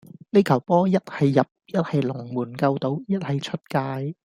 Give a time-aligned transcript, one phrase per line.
[0.31, 4.15] 呢球波一係入,一係龍門救到,一係出界.